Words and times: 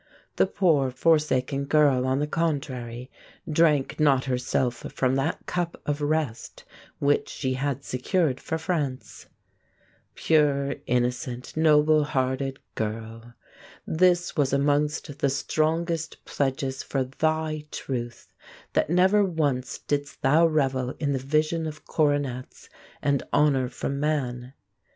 The 0.37 0.47
poor, 0.47 0.89
forsaken 0.89 1.65
girl, 1.65 2.07
on 2.07 2.17
the 2.17 2.25
contrary, 2.25 3.11
drank 3.47 3.99
not 3.99 4.25
herself 4.25 4.77
from 4.95 5.13
that 5.13 5.45
cup 5.45 5.79
of 5.85 6.01
rest 6.01 6.63
which 6.97 7.29
she 7.29 7.53
had 7.53 7.83
secured 7.83 8.39
for 8.39 8.57
France. 8.57 9.27
Pure, 10.15 10.77
innocent, 10.87 11.55
noble 11.55 12.03
hearted 12.03 12.57
girl!... 12.73 13.35
This 13.85 14.35
was 14.35 14.51
amongst 14.51 15.19
the 15.19 15.29
strongest 15.29 16.25
pledges 16.25 16.81
for 16.81 17.03
thy 17.03 17.67
truth, 17.69 18.33
that 18.73 18.89
never 18.89 19.23
once 19.23 19.77
didst 19.77 20.23
thou 20.23 20.47
revel 20.47 20.95
in 20.97 21.11
the 21.11 21.19
vision 21.19 21.67
of 21.67 21.85
coronets 21.85 22.69
and 23.03 23.21
honor 23.31 23.69
from 23.69 23.99
man.... 23.99 24.53